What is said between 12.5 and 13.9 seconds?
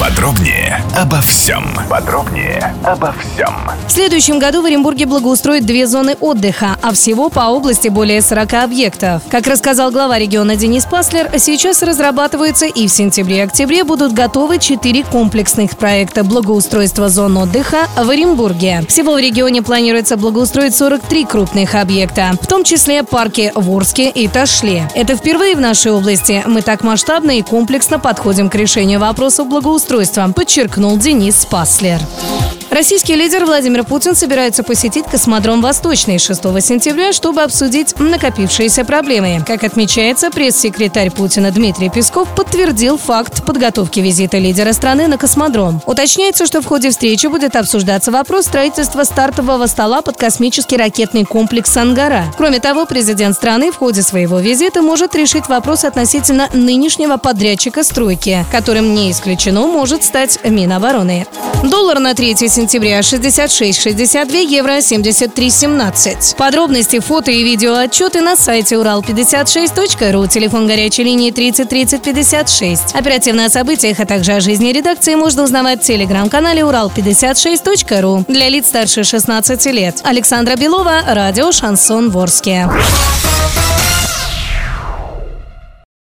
и в сентябре и октябре